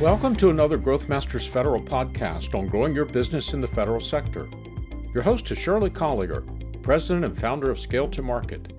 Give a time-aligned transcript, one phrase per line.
[0.00, 4.48] Welcome to another Growth Masters Federal podcast on growing your business in the federal sector.
[5.12, 6.42] Your host is Shirley Collier,
[6.80, 8.72] President and founder of Scale to Market.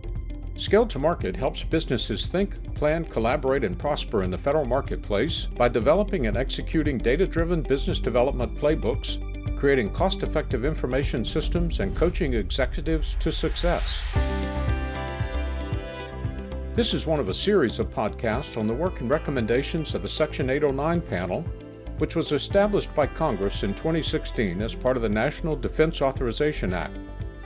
[0.56, 5.68] Scale to Market helps businesses think, plan, collaborate, and prosper in the federal marketplace by
[5.68, 9.20] developing and executing data driven business development playbooks,
[9.60, 14.12] creating cost effective information systems, and coaching executives to success.
[16.74, 20.08] This is one of a series of podcasts on the work and recommendations of the
[20.08, 21.42] Section 809 panel,
[21.98, 26.98] which was established by Congress in 2016 as part of the National Defense Authorization Act,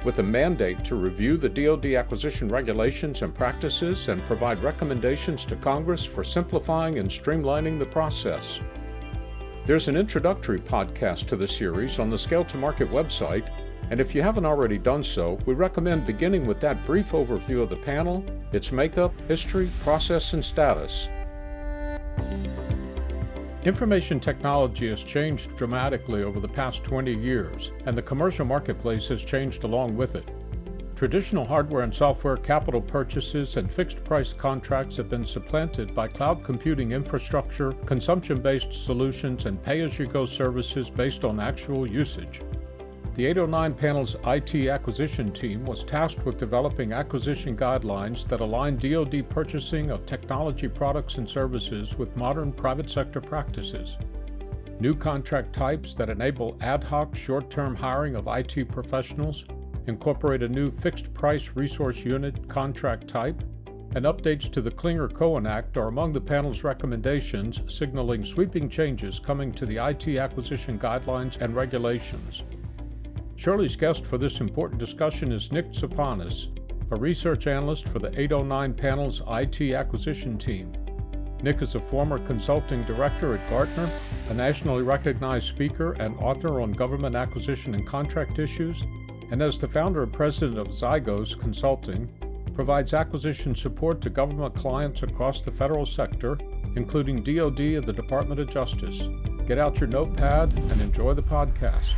[0.03, 5.55] with a mandate to review the DoD acquisition regulations and practices and provide recommendations to
[5.55, 8.59] Congress for simplifying and streamlining the process.
[9.65, 13.49] There's an introductory podcast to the series on the Scale to Market website
[13.89, 17.69] and if you haven't already done so, we recommend beginning with that brief overview of
[17.69, 21.07] the panel, its makeup, history, process, and status.
[23.63, 29.23] Information technology has changed dramatically over the past 20 years, and the commercial marketplace has
[29.23, 30.31] changed along with it.
[30.95, 36.41] Traditional hardware and software capital purchases and fixed price contracts have been supplanted by cloud
[36.41, 42.41] computing infrastructure, consumption based solutions, and pay as you go services based on actual usage.
[43.15, 49.29] The 809 panel's IT acquisition team was tasked with developing acquisition guidelines that align DoD
[49.29, 53.97] purchasing of technology products and services with modern private sector practices.
[54.79, 59.43] New contract types that enable ad hoc short term hiring of IT professionals
[59.87, 63.43] incorporate a new fixed price resource unit contract type,
[63.95, 69.19] and updates to the Clinger Cohen Act are among the panel's recommendations, signaling sweeping changes
[69.19, 72.43] coming to the IT acquisition guidelines and regulations.
[73.37, 76.47] Shirley's guest for this important discussion is Nick Tsapanis,
[76.91, 80.71] a research analyst for the 809 panel's IT acquisition team.
[81.41, 83.89] Nick is a former consulting director at Gartner,
[84.29, 88.83] a nationally recognized speaker and author on government acquisition and contract issues,
[89.31, 92.07] and as the founder and president of Zygos Consulting,
[92.53, 96.37] provides acquisition support to government clients across the federal sector,
[96.75, 99.07] including DoD and the Department of Justice.
[99.47, 101.95] Get out your notepad and enjoy the podcast.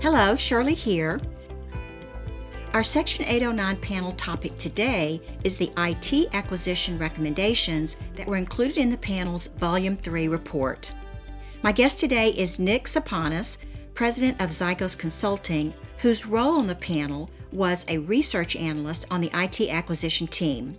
[0.00, 1.20] Hello, Shirley here.
[2.74, 8.88] Our Section 809 panel topic today is the IT acquisition recommendations that were included in
[8.88, 10.90] the panel's Volume 3 report.
[11.62, 13.58] My guest today is Nick Tsapanis,
[13.94, 19.30] president of Zygos Consulting, whose role on the panel was a research analyst on the
[19.34, 20.76] IT acquisition team.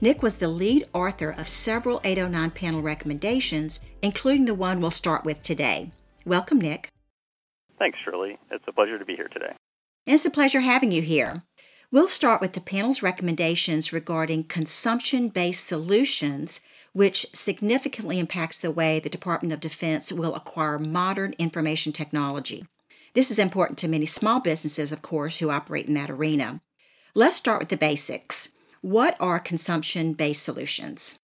[0.00, 5.24] Nick was the lead author of several 809 panel recommendations, including the one we'll start
[5.24, 5.90] with today.
[6.26, 6.88] Welcome, Nick.
[7.78, 8.38] Thanks, Shirley.
[8.50, 9.54] It's a pleasure to be here today.
[10.06, 11.42] It's a pleasure having you here.
[11.92, 16.62] We'll start with the panel's recommendations regarding consumption based solutions,
[16.94, 22.64] which significantly impacts the way the Department of Defense will acquire modern information technology.
[23.12, 26.62] This is important to many small businesses, of course, who operate in that arena.
[27.14, 28.48] Let's start with the basics.
[28.80, 31.18] What are consumption based solutions?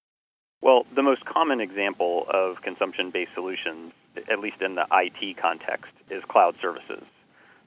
[0.60, 3.94] Well, the most common example of consumption based solutions
[4.30, 7.02] at least in the IT context, is cloud services.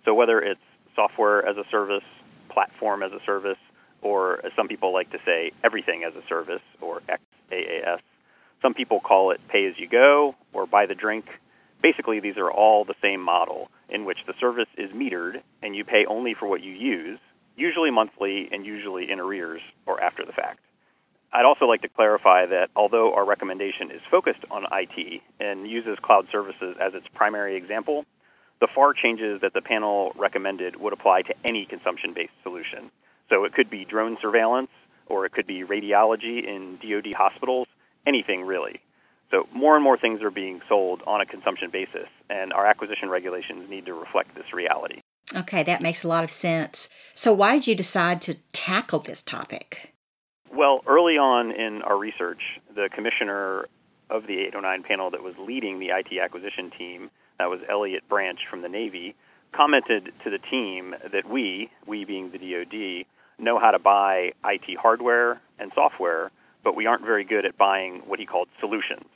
[0.04, 0.62] So whether it's
[0.96, 2.04] software as a service,
[2.52, 3.58] platform as a service,
[4.02, 7.02] or as some people like to say, everything as a service, or
[7.52, 8.00] XaaS.
[8.62, 11.26] Some people call it pay as you go or buy the drink.
[11.82, 15.84] Basically, these are all the same model in which the service is metered and you
[15.84, 17.20] pay only for what you use,
[17.56, 20.60] usually monthly and usually in arrears or after the fact.
[21.34, 25.98] I'd also like to clarify that although our recommendation is focused on IT and uses
[26.02, 28.06] cloud services as its primary example,
[28.62, 32.92] the FAR changes that the panel recommended would apply to any consumption based solution.
[33.30, 34.70] So it could be drone surveillance,
[35.08, 37.68] or it could be radiology in DoD hospitals,
[38.06, 38.80] anything really.
[39.32, 43.10] So more and more things are being sold on a consumption basis, and our acquisition
[43.10, 45.02] regulations need to reflect this reality.
[45.36, 46.90] Okay, that makes a lot of sense.
[47.16, 49.94] So, why did you decide to tackle this topic?
[50.54, 52.42] Well, early on in our research,
[52.76, 53.68] the commissioner
[54.10, 57.10] of the 809 panel that was leading the IT acquisition team,
[57.42, 59.16] that was Elliott Branch from the Navy,
[59.52, 63.06] commented to the team that we, we being the DoD,
[63.44, 66.30] know how to buy IT hardware and software,
[66.64, 69.10] but we aren't very good at buying what he called solutions.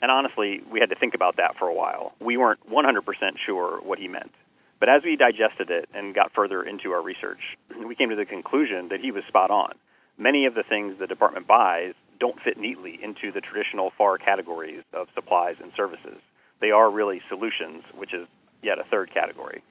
[0.00, 2.14] And honestly, we had to think about that for a while.
[2.20, 3.02] We weren't 100%
[3.44, 4.32] sure what he meant.
[4.80, 7.40] But as we digested it and got further into our research,
[7.86, 9.74] we came to the conclusion that he was spot on
[10.18, 14.82] many of the things the department buys don't fit neatly into the traditional FAR categories
[14.92, 16.18] of supplies and services.
[16.60, 18.26] They are really solutions, which is
[18.62, 19.62] yet a third category.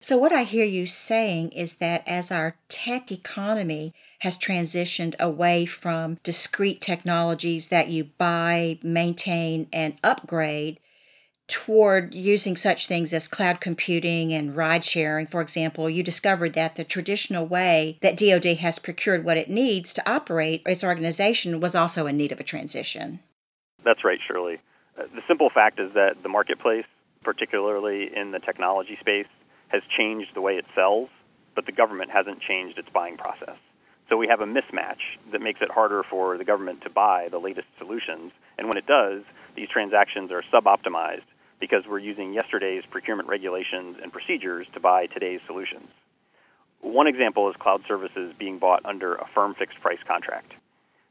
[0.00, 5.64] So, what I hear you saying is that as our tech economy has transitioned away
[5.64, 10.78] from discrete technologies that you buy, maintain, and upgrade
[11.48, 16.76] toward using such things as cloud computing and ride sharing, for example, you discovered that
[16.76, 21.74] the traditional way that DoD has procured what it needs to operate its organization was
[21.74, 23.20] also in need of a transition.
[23.84, 24.58] That's right, Shirley.
[24.96, 26.86] The simple fact is that the marketplace,
[27.22, 29.26] particularly in the technology space,
[29.68, 31.08] has changed the way it sells,
[31.54, 33.56] but the government hasn't changed its buying process.
[34.08, 35.02] So we have a mismatch
[35.32, 38.32] that makes it harder for the government to buy the latest solutions.
[38.56, 39.22] And when it does,
[39.56, 41.26] these transactions are suboptimized
[41.58, 45.88] because we're using yesterday's procurement regulations and procedures to buy today's solutions.
[46.80, 50.52] One example is cloud services being bought under a firm fixed price contract.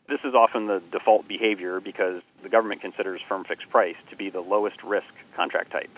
[0.07, 4.30] This is often the default behavior because the government considers firm fixed price to be
[4.30, 5.89] the lowest risk contract type.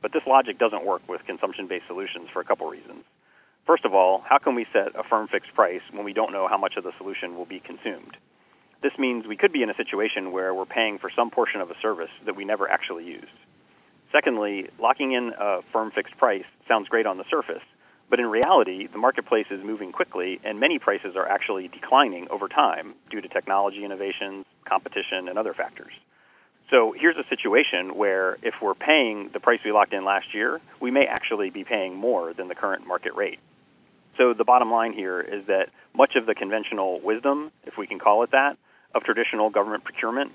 [0.00, 3.02] But this logic doesn't work with consumption based solutions for a couple reasons.
[3.66, 6.46] First of all, how can we set a firm fixed price when we don't know
[6.46, 8.16] how much of the solution will be consumed?
[8.84, 11.70] This means we could be in a situation where we're paying for some portion of
[11.70, 13.26] a service that we never actually used.
[14.12, 17.66] Secondly, locking in a firm fixed price sounds great on the surface,
[18.10, 22.48] but in reality, the marketplace is moving quickly and many prices are actually declining over
[22.48, 25.92] time due to technology innovations, competition, and other factors.
[26.70, 30.60] So here's a situation where if we're paying the price we locked in last year,
[30.80, 33.38] we may actually be paying more than the current market rate.
[34.16, 37.98] So the bottom line here is that much of the conventional wisdom, if we can
[37.98, 38.56] call it that,
[38.94, 40.32] of traditional government procurement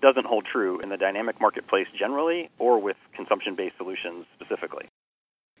[0.00, 4.88] doesn't hold true in the dynamic marketplace generally or with consumption based solutions specifically.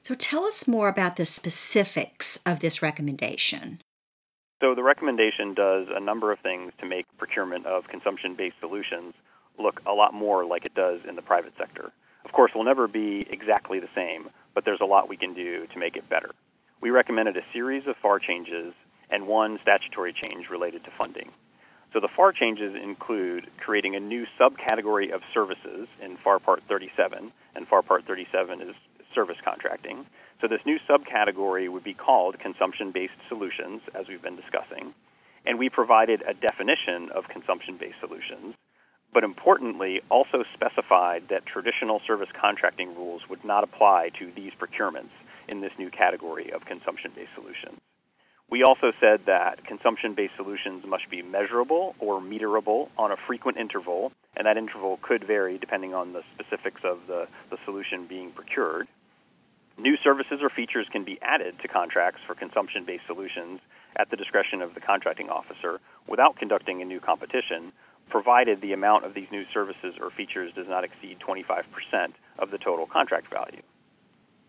[0.06, 3.80] So tell us more about the specifics of this recommendation.
[4.62, 9.14] So the recommendation does a number of things to make procurement of consumption based solutions
[9.58, 11.90] look a lot more like it does in the private sector.
[12.24, 15.66] Of course, we'll never be exactly the same, but there's a lot we can do
[15.66, 16.30] to make it better.
[16.80, 18.74] We recommended a series of FAR changes
[19.10, 21.32] and one statutory change related to funding.
[21.92, 27.32] So the FAR changes include creating a new subcategory of services in FAR Part 37,
[27.56, 28.76] and FAR Part 37 is
[29.16, 30.06] service contracting.
[30.40, 34.94] So this new subcategory would be called consumption-based solutions, as we've been discussing.
[35.46, 38.54] And we provided a definition of consumption-based solutions,
[39.14, 45.16] but importantly, also specified that traditional service contracting rules would not apply to these procurements
[45.48, 47.80] in this new category of consumption-based solutions.
[48.48, 53.58] We also said that consumption based solutions must be measurable or meterable on a frequent
[53.58, 58.30] interval, and that interval could vary depending on the specifics of the, the solution being
[58.30, 58.86] procured.
[59.78, 63.60] New services or features can be added to contracts for consumption based solutions
[63.96, 67.72] at the discretion of the contracting officer without conducting a new competition,
[68.08, 72.58] provided the amount of these new services or features does not exceed 25% of the
[72.58, 73.60] total contract value.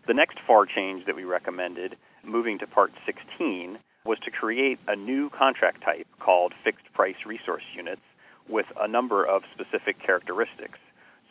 [0.06, 4.96] The next FAR change that we recommended, moving to Part 16, was to create a
[4.96, 8.00] new contract type called fixed price resource units
[8.48, 10.78] with a number of specific characteristics.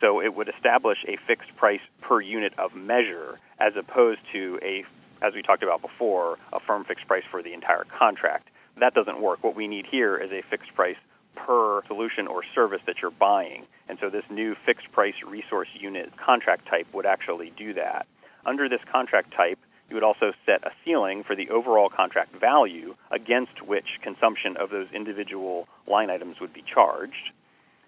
[0.00, 4.84] So it would establish a fixed price per unit of measure as opposed to a,
[5.22, 8.48] as we talked about before, a firm fixed price for the entire contract.
[8.78, 9.42] That doesn't work.
[9.42, 10.96] What we need here is a fixed price
[11.34, 13.66] per solution or service that you're buying.
[13.88, 18.06] And so this new fixed price resource unit contract type would actually do that.
[18.46, 19.58] Under this contract type,
[19.88, 24.70] you would also set a ceiling for the overall contract value against which consumption of
[24.70, 27.30] those individual line items would be charged.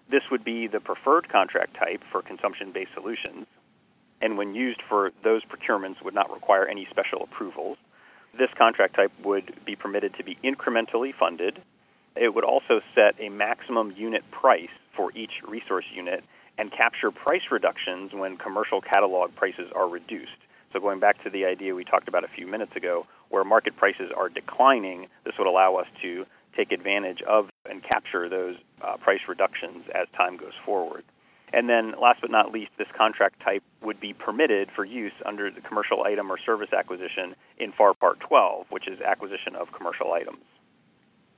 [0.09, 3.45] This would be the preferred contract type for consumption based solutions,
[4.21, 7.77] and when used for those procurements would not require any special approvals.
[8.37, 11.61] This contract type would be permitted to be incrementally funded.
[12.15, 16.23] It would also set a maximum unit price for each resource unit
[16.57, 20.31] and capture price reductions when commercial catalog prices are reduced.
[20.73, 23.75] So going back to the idea we talked about a few minutes ago, where market
[23.75, 26.25] prices are declining, this would allow us to
[26.55, 31.03] take advantage of and capture those uh, price reductions as time goes forward.
[31.53, 35.51] And then, last but not least, this contract type would be permitted for use under
[35.51, 40.13] the commercial item or service acquisition in FAR Part 12, which is acquisition of commercial
[40.13, 40.43] items.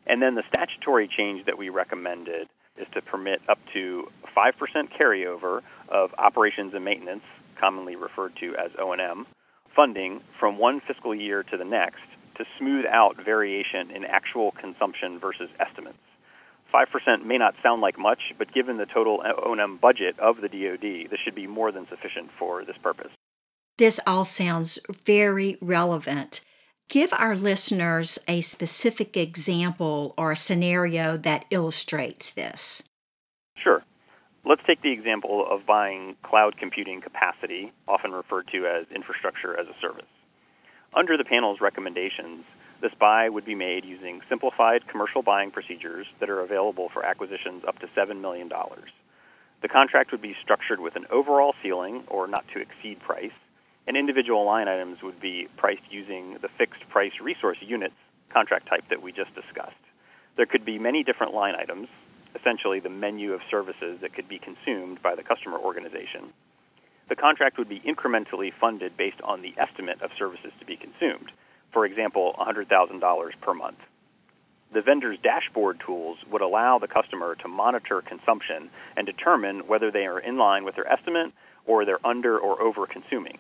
[0.06, 4.52] And then the statutory change that we recommended is to permit up to 5%
[5.02, 7.24] carryover of operations and maintenance
[7.60, 9.26] commonly referred to as O&M,
[9.76, 12.02] funding from one fiscal year to the next
[12.38, 15.98] to smooth out variation in actual consumption versus estimates.
[16.74, 21.10] 5% may not sound like much, but given the total O&M budget of the DoD,
[21.12, 23.12] this should be more than sufficient for this purpose.
[23.78, 26.42] This all sounds very relevant.
[26.90, 32.84] Give our listeners a specific example or a scenario that illustrates this.
[33.56, 33.84] Sure.
[34.46, 39.68] Let's take the example of buying cloud computing capacity, often referred to as infrastructure as
[39.68, 40.06] a service.
[40.94, 42.44] Under the panel's recommendations,
[42.84, 47.64] this buy would be made using simplified commercial buying procedures that are available for acquisitions
[47.66, 48.52] up to $7 million.
[49.62, 53.32] The contract would be structured with an overall ceiling or not to exceed price,
[53.88, 57.96] and individual line items would be priced using the fixed price resource units
[58.34, 59.80] contract type that we just discussed.
[60.36, 61.88] There could be many different line items,
[62.36, 66.34] essentially the menu of services that could be consumed by the customer organization.
[67.08, 71.32] The contract would be incrementally funded based on the estimate of services to be consumed,
[71.74, 73.80] for example, $100,000 per month.
[74.74, 80.06] The vendor's dashboard tools would allow the customer to monitor consumption and determine whether they
[80.06, 81.32] are in line with their estimate
[81.66, 83.38] or they're under or over consuming.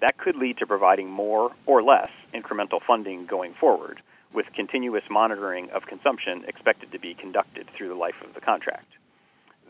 [0.00, 4.02] That could lead to providing more or less incremental funding going forward,
[4.32, 8.86] with continuous monitoring of consumption expected to be conducted through the life of the contract.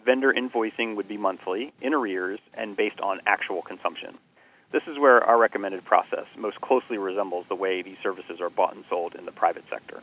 [0.05, 4.19] Vendor invoicing would be monthly, in arrears, and based on actual consumption.
[4.73, 8.75] This is where our recommended process most closely resembles the way these services are bought
[8.75, 10.03] and sold in the private sector.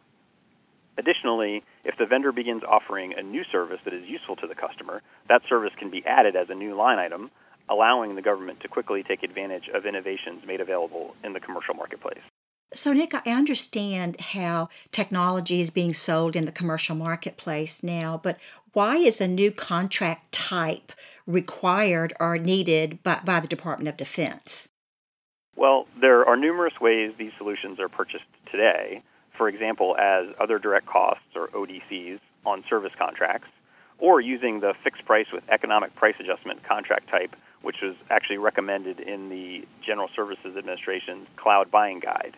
[0.97, 5.01] Additionally, if the vendor begins offering a new service that is useful to the customer,
[5.29, 7.31] that service can be added as a new line item,
[7.69, 12.23] allowing the government to quickly take advantage of innovations made available in the commercial marketplace.
[12.73, 18.37] So, Nick, I understand how technology is being sold in the commercial marketplace now, but
[18.73, 20.91] why is a new contract type
[21.25, 24.67] required or needed by, by the Department of Defense?
[25.55, 29.01] Well, there are numerous ways these solutions are purchased today
[29.37, 33.47] for example, as other direct costs or ODCs on service contracts,
[33.99, 38.99] or using the fixed price with economic price adjustment contract type, which was actually recommended
[38.99, 42.37] in the General Services Administration's cloud buying guide.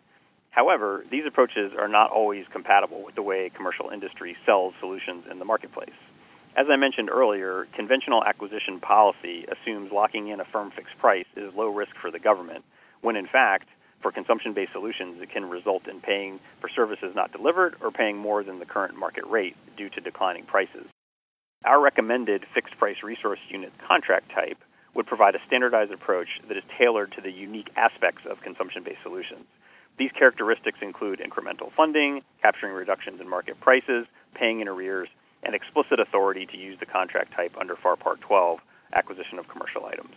[0.59, 5.39] However, these approaches are not always compatible with the way commercial industry sells solutions in
[5.39, 5.95] the marketplace.
[6.57, 11.53] As I mentioned earlier, conventional acquisition policy assumes locking in a firm fixed price is
[11.55, 12.65] low risk for the government,
[12.99, 13.69] when in fact,
[14.01, 18.17] for consumption based solutions, it can result in paying for services not delivered or paying
[18.17, 20.87] more than the current market rate due to declining prices.
[21.63, 24.57] Our recommended fixed price resource unit contract type
[24.93, 29.03] would provide a standardized approach that is tailored to the unique aspects of consumption based
[29.03, 29.45] solutions.
[29.99, 35.09] These characteristics include incremental funding, capturing reductions in market prices, paying in arrears,
[35.43, 38.59] and explicit authority to use the contract type under FAR Part 12,
[38.93, 40.15] acquisition of commercial items.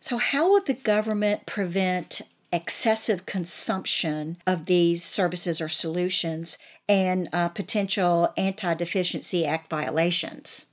[0.00, 6.58] So, how would the government prevent excessive consumption of these services or solutions
[6.88, 10.66] and uh, potential Anti Deficiency Act violations.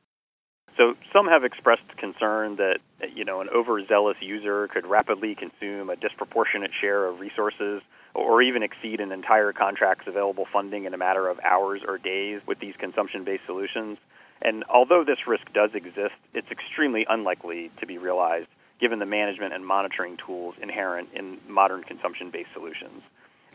[0.77, 2.79] So some have expressed concern that
[3.13, 7.81] you know an overzealous user could rapidly consume a disproportionate share of resources
[8.15, 12.41] or even exceed an entire contract's available funding in a matter of hours or days
[12.47, 13.97] with these consumption-based solutions.
[14.41, 18.47] And although this risk does exist, it's extremely unlikely to be realized
[18.79, 23.01] given the management and monitoring tools inherent in modern consumption based solutions.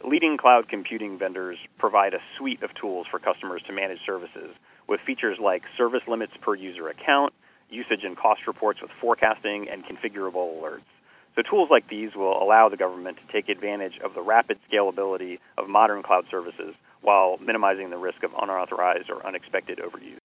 [0.05, 4.55] Leading cloud computing vendors provide a suite of tools for customers to manage services
[4.89, 7.33] with features like service limits per user account,
[7.71, 10.89] usage and cost reports with forecasting, and configurable alerts.
[11.37, 15.39] So, tools like these will allow the government to take advantage of the rapid scalability
[15.57, 20.19] of modern cloud services while minimizing the risk of unauthorized or unexpected overuse.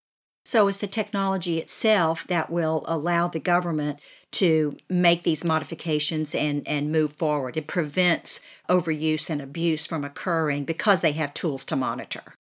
[0.46, 4.02] So it's the technology itself that will allow the government
[4.34, 7.56] to make these modifications and, and move forward.
[7.56, 12.36] It prevents overuse and abuse from occurring because they have tools to monitor.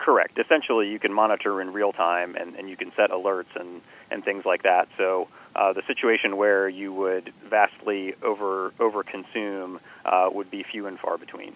[0.00, 0.38] Correct.
[0.38, 4.24] Essentially, you can monitor in real time and, and you can set alerts and, and
[4.24, 4.88] things like that.
[4.96, 10.86] So uh, the situation where you would vastly over over consume uh, would be few
[10.86, 11.52] and far between.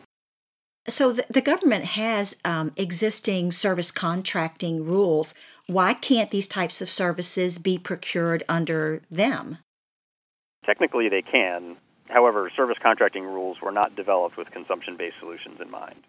[0.87, 5.35] So the, the government has um, existing service contracting rules.
[5.67, 9.57] Why can't these types of services be procured under them?
[10.67, 11.79] Technically, they can.
[12.09, 16.03] However, service contracting rules were not developed with consumption based solutions in mind.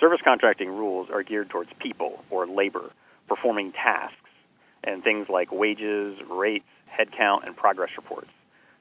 [0.00, 2.90] Service contracting rules are geared towards people or labor
[3.28, 4.16] performing tasks
[4.84, 8.30] and things like wages, rates, headcount, and progress reports.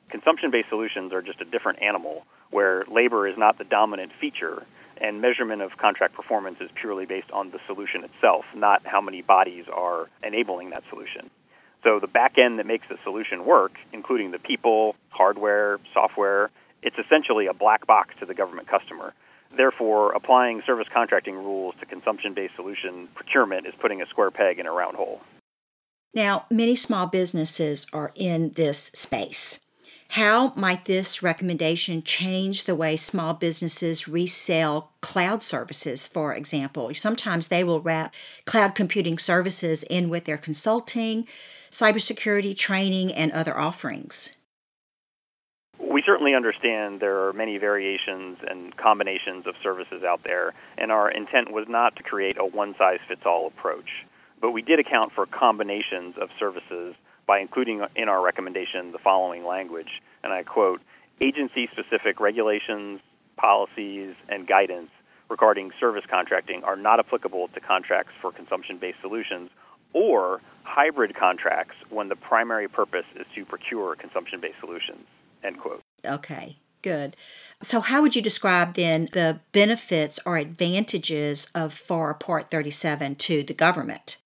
[0.09, 4.65] Consumption based solutions are just a different animal where labor is not the dominant feature
[4.97, 9.21] and measurement of contract performance is purely based on the solution itself, not how many
[9.21, 11.29] bodies are enabling that solution.
[11.83, 16.49] So the back end that makes the solution work, including the people, hardware, software,
[16.81, 19.13] it's essentially a black box to the government customer.
[19.55, 24.59] Therefore, applying service contracting rules to consumption based solution procurement is putting a square peg
[24.59, 25.21] in a round hole.
[26.13, 29.59] Now, many small businesses are in this space.
[30.09, 36.93] How might this recommendation change the way small businesses resell cloud services, for example?
[36.93, 38.13] Sometimes they will wrap
[38.45, 41.27] cloud computing services in with their consulting,
[41.69, 44.37] cybersecurity training, and other offerings.
[45.95, 51.09] We certainly understand there are many variations and combinations of services out there, and our
[51.09, 54.05] intent was not to create a one size fits all approach.
[54.41, 59.45] But we did account for combinations of services by including in our recommendation the following
[59.45, 60.81] language, and I quote
[61.21, 62.99] agency specific regulations,
[63.37, 64.89] policies, and guidance
[65.29, 69.49] regarding service contracting are not applicable to contracts for consumption based solutions
[69.93, 75.07] or hybrid contracts when the primary purpose is to procure consumption based solutions.
[75.45, 75.81] End quote.
[76.05, 77.15] Okay, good.
[77.61, 83.43] So, how would you describe then the benefits or advantages of FAR Part 37 to
[83.43, 84.17] the government?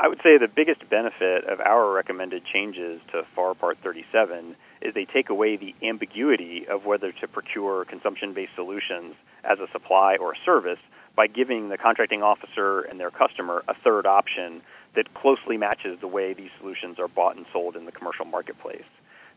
[0.00, 4.94] I would say the biggest benefit of our recommended changes to FAR Part 37 is
[4.94, 10.16] they take away the ambiguity of whether to procure consumption based solutions as a supply
[10.20, 10.78] or a service
[11.16, 14.62] by giving the contracting officer and their customer a third option
[14.94, 18.86] that closely matches the way these solutions are bought and sold in the commercial marketplace.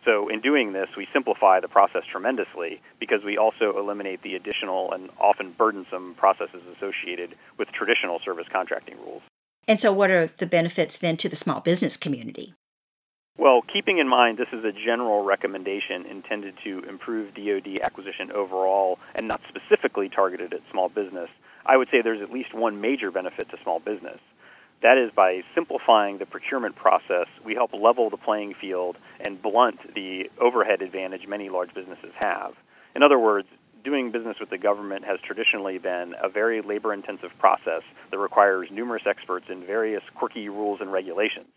[0.04, 4.92] So, in doing this, we simplify the process tremendously because we also eliminate the additional
[4.94, 9.22] and often burdensome processes associated with traditional service contracting rules.
[9.68, 12.56] And so, what are the benefits then to the small business community?
[13.38, 19.00] Well, keeping in mind this is a general recommendation intended to improve DoD acquisition overall
[19.16, 21.30] and not specifically targeted at small business,
[21.66, 24.20] I would say there's at least one major benefit to small business.
[24.82, 29.80] That is, by simplifying the procurement process, we help level the playing field and blunt
[29.94, 32.54] the overhead advantage many large businesses have.
[32.96, 33.48] In other words,
[33.84, 38.70] doing business with the government has traditionally been a very labor intensive process that requires
[38.72, 41.48] numerous experts in various quirky rules and regulations.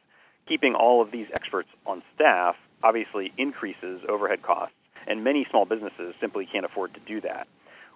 [0.47, 4.77] Keeping all of these experts on staff obviously increases overhead costs,
[5.07, 7.47] and many small businesses simply can't afford to do that.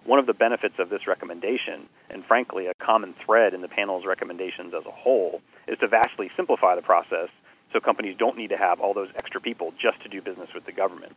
[0.05, 4.03] One of the benefits of this recommendation, and frankly a common thread in the panel's
[4.03, 7.29] recommendations as a whole, is to vastly simplify the process
[7.71, 10.65] so companies don't need to have all those extra people just to do business with
[10.65, 11.13] the government.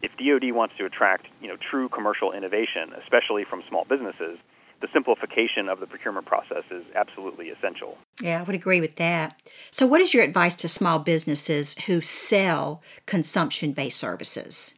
[0.00, 4.38] If DoD wants to attract, you know, true commercial innovation, especially from small businesses,
[4.80, 7.98] the simplification of the procurement process is absolutely essential.
[8.20, 9.40] Yeah, I would agree with that.
[9.70, 14.74] So, what is your advice to small businesses who sell consumption based services?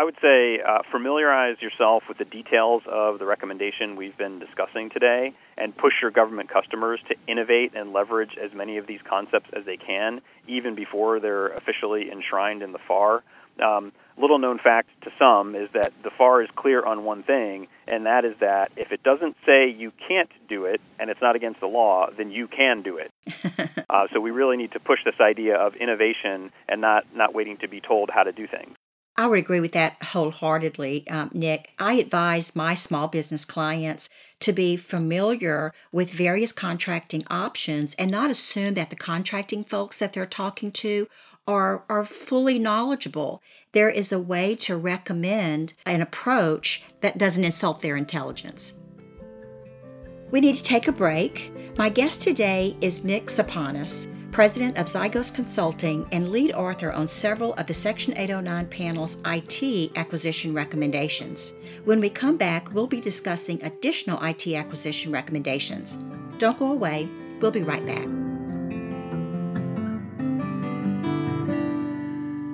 [0.00, 4.90] I would say uh, familiarize yourself with the details of the recommendation we've been discussing
[4.90, 9.50] today and push your government customers to innovate and leverage as many of these concepts
[9.52, 13.24] as they can, even before they're officially enshrined in the FAR.
[13.60, 17.66] Um, little known fact to some is that the FAR is clear on one thing,
[17.88, 21.34] and that is that if it doesn't say you can't do it and it's not
[21.34, 23.10] against the law, then you can do it.
[23.90, 27.56] uh, so we really need to push this idea of innovation and not, not waiting
[27.56, 28.76] to be told how to do things.
[29.18, 31.72] I would agree with that wholeheartedly, um, Nick.
[31.76, 38.30] I advise my small business clients to be familiar with various contracting options and not
[38.30, 41.08] assume that the contracting folks that they're talking to
[41.48, 43.42] are, are fully knowledgeable.
[43.72, 48.74] There is a way to recommend an approach that doesn't insult their intelligence.
[50.30, 51.50] We need to take a break.
[51.76, 57.54] My guest today is Nick Tsapanis president of Zygos Consulting and lead author on several
[57.54, 61.54] of the Section 809 panel's IT acquisition recommendations.
[61.84, 65.98] When we come back, we'll be discussing additional IT acquisition recommendations.
[66.38, 67.08] Don't go away,
[67.40, 68.06] we'll be right back.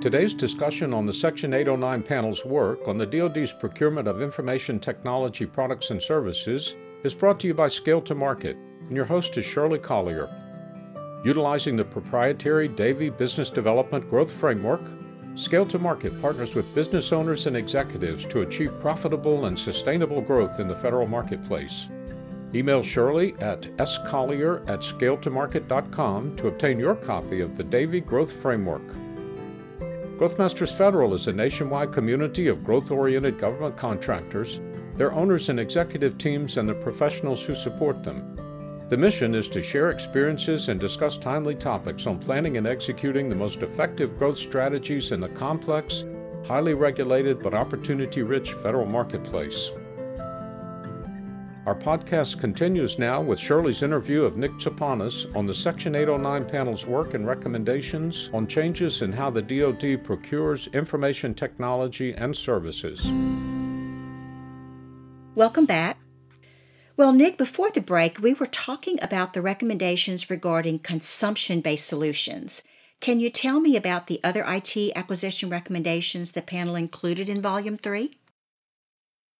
[0.01, 5.47] Today's discussion on the Section 809 panel's work on the DoD's procurement of information technology
[5.47, 8.55] products and services is brought to you by Scale to Market,
[8.87, 10.29] and your host is Shirley Collier.
[11.25, 14.81] Utilizing the proprietary Davie Business Development Growth Framework,
[15.33, 20.59] Scale to Market partners with business owners and executives to achieve profitable and sustainable growth
[20.59, 21.87] in the federal marketplace.
[22.53, 28.87] Email Shirley at scollier at scaletomarket.com to obtain your copy of the Davie Growth Framework.
[30.19, 34.59] Growthmasters Federal is a nationwide community of growth oriented government contractors,
[34.93, 38.44] their owners and executive teams, and the professionals who support them.
[38.87, 43.35] The mission is to share experiences and discuss timely topics on planning and executing the
[43.35, 46.03] most effective growth strategies in the complex,
[46.45, 49.71] highly regulated, but opportunity rich federal marketplace.
[51.65, 56.85] Our podcast continues now with Shirley's interview of Nick Tsapanis on the Section 809 panel's
[56.85, 63.03] work and recommendations on changes in how the DoD procures information technology and services.
[65.33, 65.97] Welcome back.
[66.97, 72.63] Well, Nick, before the break, we were talking about the recommendations regarding consumption based solutions.
[73.01, 77.77] Can you tell me about the other IT acquisition recommendations the panel included in Volume
[77.77, 78.17] 3?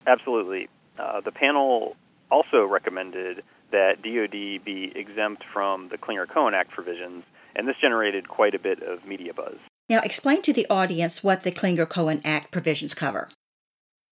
[0.06, 0.68] Absolutely.
[1.00, 1.96] Uh, the panel
[2.30, 3.42] also recommended
[3.72, 7.24] that DoD be exempt from the Clinger Cohen Act provisions,
[7.56, 9.56] and this generated quite a bit of media buzz.
[9.90, 13.30] Now, explain to the audience what the Clinger Cohen Act provisions cover.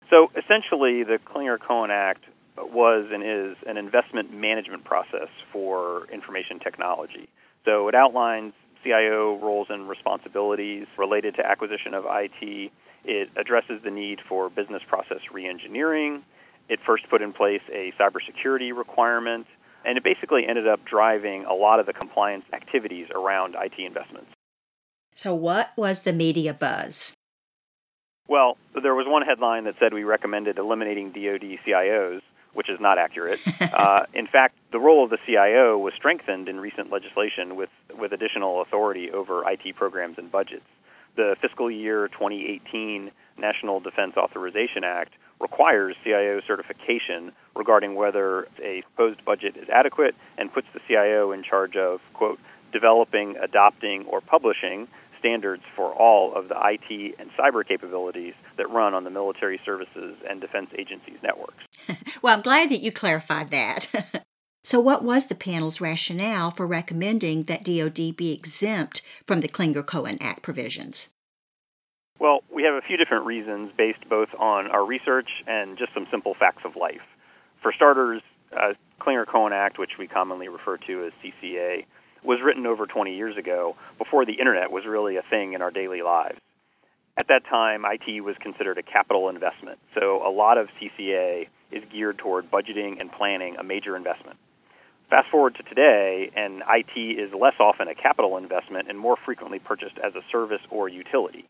[0.10, 2.24] So, essentially, the Clinger Cohen Act
[2.72, 7.30] was and is an investment management process for information technology.
[7.66, 12.72] So, it outlines CIO roles and responsibilities related to acquisition of IT.
[13.06, 16.22] It addresses the need for business process reengineering.
[16.70, 19.48] It first put in place a cybersecurity requirement,
[19.86, 24.32] and it basically ended up driving a lot of the compliance activities around IT investments.
[25.14, 27.14] So, what was the media buzz?
[28.28, 32.22] Well, there was one headline that said we recommended eliminating DoD CIOs,
[32.54, 33.40] which is not accurate.
[33.62, 38.12] uh, in fact, the role of the CIO was strengthened in recent legislation with, with
[38.12, 40.66] additional authority over IT programs and budgets.
[41.16, 49.24] The fiscal year 2018 National Defense Authorization Act requires CIO certification regarding whether a proposed
[49.26, 52.40] budget is adequate and puts the CIO in charge of, quote,
[52.72, 54.88] developing, adopting, or publishing
[55.24, 60.18] standards for all of the IT and cyber capabilities that run on the military services
[60.30, 61.64] and defense agencies networks.
[62.22, 64.26] well, I'm glad that you clarified that.
[64.66, 69.86] so, what was the panel's rationale for recommending that DoD be exempt from the Clinger
[69.86, 71.14] Cohen Act provisions?
[72.20, 76.08] Well, we have a few different reasons based both on our research and just some
[76.12, 77.02] simple facts of life.
[77.62, 81.86] For starters, uh, Clinger Cohen Act, which we commonly refer to as CCA,
[82.24, 85.72] was written over 20 years ago before the internet was really a thing in our
[85.72, 86.40] daily lives.
[87.18, 91.84] At that time, IT was considered a capital investment, so a lot of CCA is
[91.92, 94.38] geared toward budgeting and planning a major investment.
[95.10, 99.60] Fast forward to today, and IT is less often a capital investment and more frequently
[99.60, 101.46] purchased as a service or utility.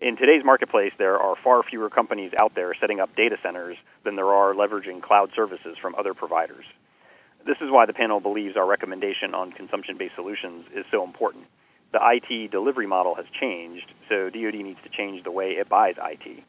[0.00, 4.16] In today's marketplace, there are far fewer companies out there setting up data centers than
[4.16, 6.64] there are leveraging cloud services from other providers.
[7.46, 11.44] This is why the panel believes our recommendation on consumption based solutions is so important.
[11.92, 15.94] The IT delivery model has changed, so DoD needs to change the way it buys
[15.96, 16.42] IT.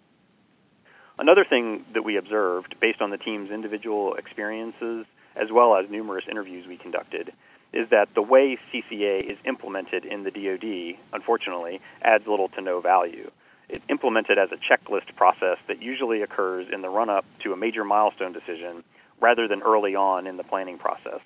[1.20, 5.06] Another thing that we observed, based on the team's individual experiences
[5.36, 7.32] as well as numerous interviews we conducted,
[7.74, 12.82] is that the way CCA is implemented in the DoD, unfortunately, adds little to no
[12.82, 13.30] value.
[13.70, 17.58] It's implemented as a checklist process that usually occurs in the run up to a
[17.58, 18.84] major milestone decision
[19.20, 21.22] rather than early on in the planning process.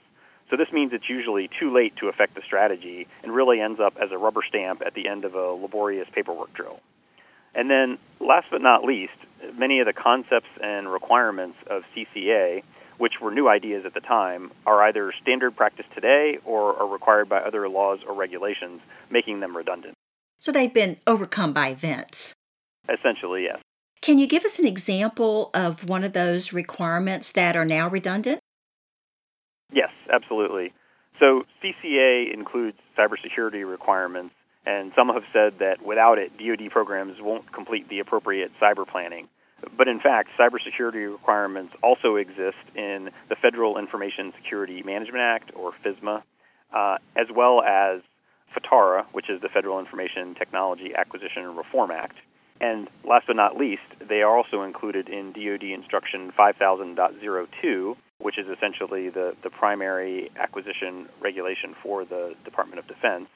[0.50, 3.96] So this means it's usually too late to affect the strategy and really ends up
[4.02, 6.82] as a rubber stamp at the end of a laborious paperwork drill.
[7.56, 9.14] And then, last but not least,
[9.58, 12.64] many of the concepts and requirements of CCA,
[12.98, 17.30] which were new ideas at the time, are either standard practice today or are required
[17.30, 19.96] by other laws or regulations, making them redundant.
[20.40, 22.34] So they've been overcome by events.
[22.90, 23.61] Essentially, yes.
[24.02, 28.40] Can you give us an example of one of those requirements that are now redundant?
[29.72, 30.74] Yes, absolutely.
[31.20, 34.34] So CCA includes cybersecurity requirements,
[34.66, 39.28] and some have said that without it, DoD programs won't complete the appropriate cyber planning.
[39.78, 45.74] But in fact, cybersecurity requirements also exist in the Federal Information Security Management Act, or
[45.86, 46.24] FISMA,
[46.74, 48.02] uh, as well as
[48.56, 52.18] FITARA, which is the Federal Information Technology Acquisition and Reform Act,
[52.62, 58.46] and last but not least, they are also included in DoD Instruction 5000.02, which is
[58.48, 63.28] essentially the, the primary acquisition regulation for the Department of Defense.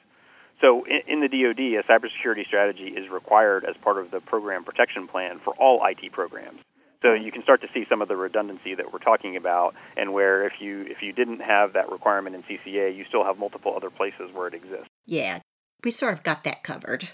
[0.60, 4.64] So, in, in the DoD, a cybersecurity strategy is required as part of the program
[4.64, 6.60] protection plan for all IT programs.
[7.02, 10.12] So you can start to see some of the redundancy that we're talking about, and
[10.14, 13.74] where if you if you didn't have that requirement in CCA, you still have multiple
[13.76, 14.88] other places where it exists.
[15.04, 15.40] Yeah,
[15.84, 17.10] we sort of got that covered.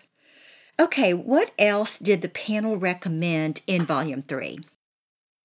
[0.81, 4.61] Okay, what else did the panel recommend in Volume 3?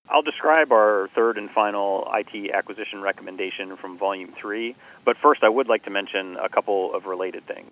[0.09, 5.49] I'll describe our third and final IT acquisition recommendation from Volume 3, but first I
[5.49, 7.71] would like to mention a couple of related things.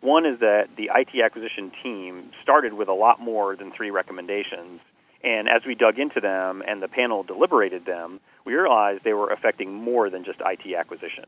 [0.00, 4.80] One is that the IT acquisition team started with a lot more than three recommendations,
[5.24, 9.30] and as we dug into them and the panel deliberated them, we realized they were
[9.30, 11.24] affecting more than just IT acquisition.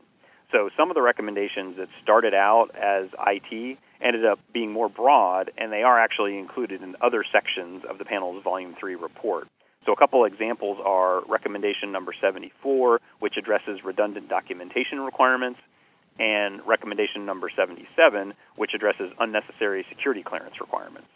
[0.51, 5.51] So some of the recommendations that started out as IT ended up being more broad,
[5.57, 9.47] and they are actually included in other sections of the panel's Volume 3 report.
[9.85, 15.59] So, a couple examples are recommendation number 74, which addresses redundant documentation requirements,
[16.17, 21.07] and recommendation number 77, which addresses unnecessary security clearance requirements.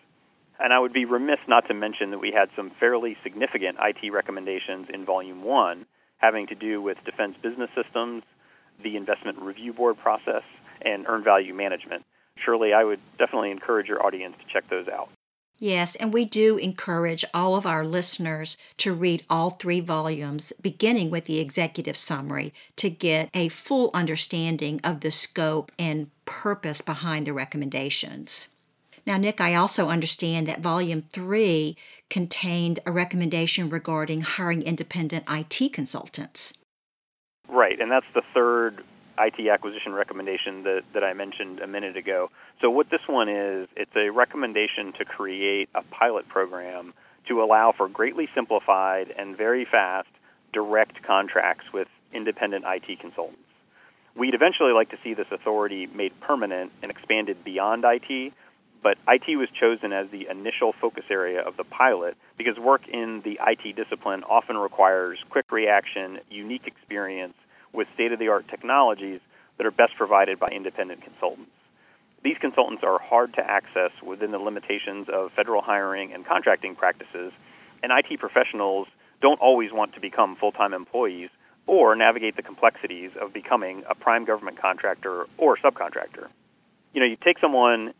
[0.59, 4.11] And I would be remiss not to mention that we had some fairly significant IT
[4.11, 5.85] recommendations in Volume 1
[6.19, 8.23] having to do with defense business systems,
[8.83, 10.43] the investment review board process,
[10.81, 12.05] and earned value management.
[12.43, 15.09] Shirley, I would definitely encourage your audience to check those out.
[15.61, 21.09] Yes, and we do encourage all of our listeners to read all three volumes, beginning
[21.09, 27.27] with the executive summary, to get a full understanding of the scope and purpose behind
[27.27, 28.49] the recommendations.
[29.05, 31.75] Now, Nick, I also understand that Volume 3
[32.09, 36.53] contained a recommendation regarding hiring independent IT consultants.
[37.49, 38.83] Right, and that's the third
[39.19, 42.29] IT acquisition recommendation that, that I mentioned a minute ago.
[42.61, 46.93] So, what this one is, it's a recommendation to create a pilot program
[47.27, 50.09] to allow for greatly simplified and very fast
[50.51, 53.41] direct contracts with independent IT consultants.
[54.15, 58.33] We'd eventually like to see this authority made permanent and expanded beyond IT,
[58.81, 63.21] but IT was chosen as the initial focus area of the pilot because work in
[63.21, 67.35] the IT discipline often requires quick reaction, unique experience
[67.73, 69.19] with state of the art technologies
[69.57, 71.51] that are best provided by independent consultants.
[72.23, 77.31] These consultants are hard to access within the limitations of federal hiring and contracting practices,
[77.81, 78.87] and IT professionals
[79.21, 81.29] don't always want to become full time employees
[81.65, 86.27] or navigate the complexities of becoming a prime government contractor or subcontractor.
[86.93, 87.93] You know, you take someone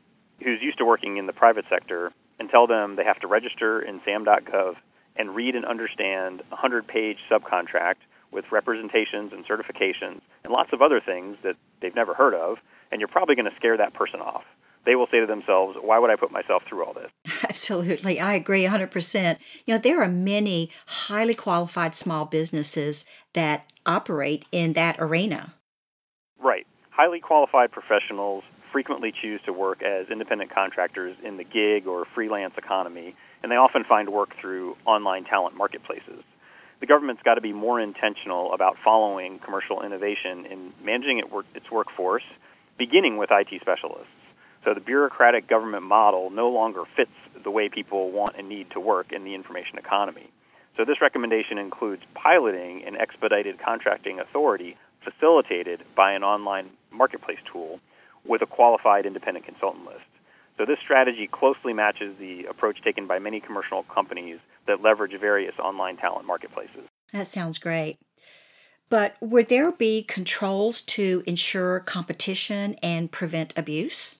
[0.44, 3.82] who's used to working in the private sector and tell them they have to register
[3.82, 4.76] in SAM.gov
[5.16, 10.82] and read and understand a 100 page subcontract with representations and certifications and lots of
[10.82, 12.58] other things that they've never heard of,
[12.92, 14.44] and you're probably going to scare that person off.
[14.86, 17.12] They will say to themselves, Why would I put myself through all this?
[17.44, 18.20] Absolutely.
[18.20, 19.38] I agree 100%.
[19.66, 25.54] You know, there are many highly qualified small businesses that operate in that arena.
[26.42, 26.66] Right.
[26.92, 32.54] Highly qualified professionals frequently choose to work as independent contractors in the gig or freelance
[32.58, 36.24] economy, and they often find work through online talent marketplaces.
[36.80, 41.22] The government's got to be more intentional about following commercial innovation in managing
[41.54, 42.24] its workforce,
[42.78, 44.08] beginning with IT specialists.
[44.64, 47.12] So the bureaucratic government model no longer fits
[47.44, 50.30] the way people want and need to work in the information economy.
[50.78, 57.80] So this recommendation includes piloting an expedited contracting authority facilitated by an online marketplace tool
[58.26, 60.06] with a qualified independent consultant list.
[60.58, 64.40] So this strategy closely matches the approach taken by many commercial companies
[64.70, 66.88] that leverage various online talent marketplaces.
[67.12, 67.98] That sounds great.
[68.88, 74.20] But would there be controls to ensure competition and prevent abuse?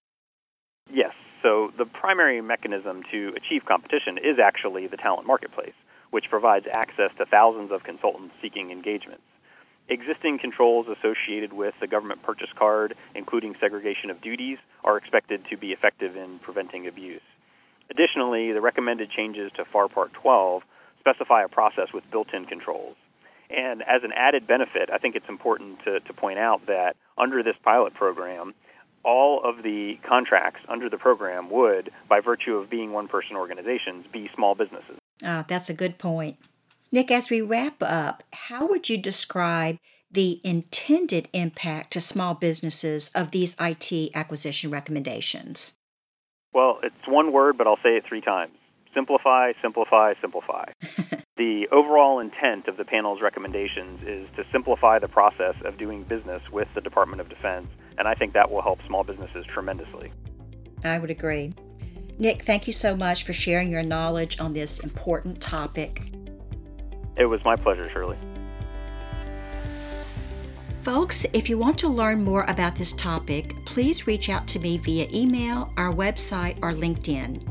[0.92, 1.14] Yes.
[1.42, 5.74] So the primary mechanism to achieve competition is actually the talent marketplace,
[6.12, 9.24] which provides access to thousands of consultants seeking engagements.
[9.88, 15.58] Existing controls associated with the government purchase card, including segregation of duties, are expected to
[15.58, 17.22] be effective in preventing abuse.
[17.92, 20.64] Additionally, the recommended changes to FAR Part 12
[21.00, 22.96] specify a process with built in controls.
[23.50, 27.42] And as an added benefit, I think it's important to, to point out that under
[27.42, 28.54] this pilot program,
[29.04, 34.06] all of the contracts under the program would, by virtue of being one person organizations,
[34.12, 34.98] be small businesses.
[35.24, 36.38] Ah, that's a good point.
[36.92, 39.78] Nick, as we wrap up, how would you describe
[40.12, 45.79] the intended impact to small businesses of these IT acquisition recommendations?
[46.54, 48.54] Well, it's one word, but I'll say it three times
[48.94, 50.66] simplify, simplify, simplify.
[51.38, 56.42] the overall intent of the panel's recommendations is to simplify the process of doing business
[56.52, 60.12] with the Department of Defense, and I think that will help small businesses tremendously.
[60.84, 61.52] I would agree.
[62.18, 66.02] Nick, thank you so much for sharing your knowledge on this important topic.
[67.16, 68.18] It was my pleasure, Shirley.
[70.84, 74.78] Folks, if you want to learn more about this topic, please reach out to me
[74.78, 77.44] via email, our website, or LinkedIn.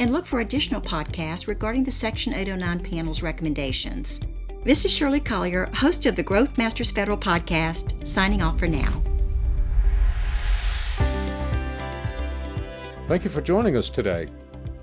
[0.00, 4.20] And look for additional podcasts regarding the Section 809 panel's recommendations.
[4.64, 9.02] This is Shirley Collier, host of the Growth Masters Federal Podcast, signing off for now.
[13.06, 14.28] Thank you for joining us today.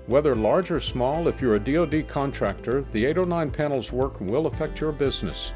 [0.06, 4.80] Whether large or small, if you're a DoD contractor, the 809 panel's work will affect
[4.80, 5.52] your business.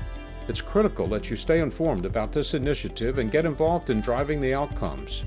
[0.48, 4.54] It's critical that you stay informed about this initiative and get involved in driving the
[4.54, 5.24] outcomes.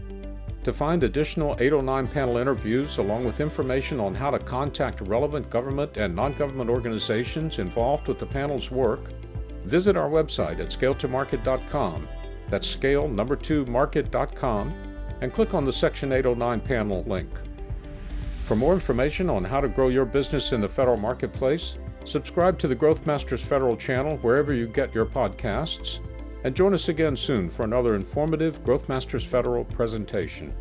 [0.64, 5.98] To find additional 809 panel interviews along with information on how to contact relevant government
[5.98, 9.00] and non-government organizations involved with the panel's work,
[9.66, 12.08] visit our website at scale2market.com.
[12.50, 14.74] That's scale number 2 market.com
[15.22, 17.30] and click on the Section 809 panel link.
[18.46, 21.78] For more information on how to grow your business in the federal marketplace,
[22.10, 26.00] subscribe to the Growth Masters Federal channel wherever you get your podcasts,
[26.44, 30.54] and join us again soon for another informative Growth Masters Federal presentation.